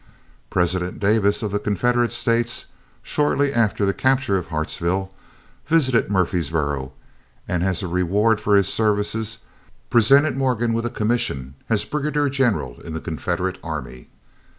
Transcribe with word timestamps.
President 0.49 0.99
Davis 0.99 1.43
of 1.43 1.51
the 1.51 1.59
Confederate 1.59 2.11
States, 2.11 2.65
shortly 3.03 3.53
after 3.53 3.85
the 3.85 3.93
capture 3.93 4.35
of 4.35 4.47
Hartsville, 4.47 5.13
visited 5.67 6.09
Murfreesboro, 6.09 6.91
and 7.47 7.63
as 7.63 7.83
a 7.83 7.87
reward 7.87 8.41
for 8.41 8.55
his 8.55 8.67
services, 8.67 9.37
presented 9.91 10.35
Morgan 10.35 10.73
with 10.73 10.87
a 10.87 10.89
commission 10.89 11.53
as 11.69 11.85
Brigadier 11.85 12.29
General 12.29 12.79
in 12.81 12.95
the 12.95 12.99
Confederate 12.99 13.59
army. 13.63 14.07